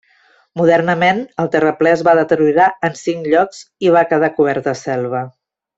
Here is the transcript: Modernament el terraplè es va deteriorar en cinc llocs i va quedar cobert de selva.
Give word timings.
Modernament 0.61 1.19
el 1.43 1.51
terraplè 1.57 1.91
es 1.97 2.03
va 2.09 2.15
deteriorar 2.21 2.67
en 2.89 2.99
cinc 3.05 3.31
llocs 3.35 3.61
i 3.89 3.95
va 3.99 4.07
quedar 4.15 4.35
cobert 4.41 4.71
de 4.71 4.75
selva. 4.85 5.25